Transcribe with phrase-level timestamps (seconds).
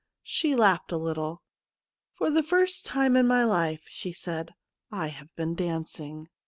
[0.23, 1.43] She laughed a little.'
[2.17, 4.55] For the first time in my life/ she said,'
[4.91, 6.27] I have been dancing.'